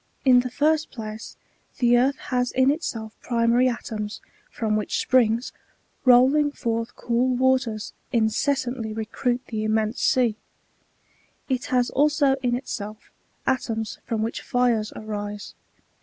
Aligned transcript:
In 0.25 0.39
the 0.39 0.49
first 0.49 0.89
place, 0.89 1.37
the 1.77 1.95
earth 1.95 2.17
has 2.33 2.51
in 2.53 2.71
itself 2.71 3.13
primary 3.21 3.67
at<$mi^ 3.69 4.19
from 4.49 4.75
which 4.75 4.97
springs, 4.97 5.51
rolling 6.05 6.51
forth 6.51 6.95
cool 6.95 7.35
waters, 7.35 7.93
incessantly 8.11 8.93
recruit 8.93 9.41
the 9.49 9.63
immense 9.63 10.01
sea; 10.01 10.37
it 11.47 11.65
has 11.65 11.91
also 11.91 12.35
in 12.41 12.55
itself 12.55 13.11
atoms 13.45 13.99
from 14.07 14.23
which 14.23 14.41
fires 14.41 14.91
arise. 14.95 15.53